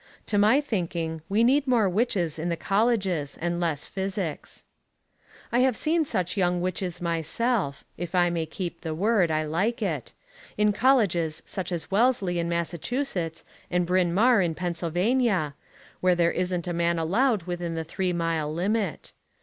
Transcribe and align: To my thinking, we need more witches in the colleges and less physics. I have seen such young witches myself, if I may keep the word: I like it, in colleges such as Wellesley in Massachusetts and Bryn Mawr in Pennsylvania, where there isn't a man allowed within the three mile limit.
To 0.25 0.39
my 0.39 0.61
thinking, 0.61 1.21
we 1.29 1.43
need 1.43 1.67
more 1.67 1.87
witches 1.87 2.39
in 2.39 2.49
the 2.49 2.57
colleges 2.57 3.37
and 3.39 3.59
less 3.59 3.85
physics. 3.85 4.65
I 5.51 5.59
have 5.59 5.77
seen 5.77 6.05
such 6.05 6.35
young 6.35 6.59
witches 6.59 7.01
myself, 7.01 7.83
if 7.97 8.15
I 8.15 8.31
may 8.31 8.47
keep 8.47 8.81
the 8.81 8.95
word: 8.95 9.29
I 9.29 9.43
like 9.45 9.79
it, 9.83 10.11
in 10.57 10.73
colleges 10.73 11.43
such 11.45 11.71
as 11.71 11.91
Wellesley 11.91 12.39
in 12.39 12.49
Massachusetts 12.49 13.45
and 13.69 13.85
Bryn 13.85 14.11
Mawr 14.11 14.41
in 14.41 14.55
Pennsylvania, 14.55 15.53
where 15.99 16.15
there 16.15 16.31
isn't 16.31 16.67
a 16.67 16.73
man 16.73 16.97
allowed 16.97 17.43
within 17.43 17.75
the 17.75 17.83
three 17.83 18.11
mile 18.11 18.51
limit. 18.51 19.11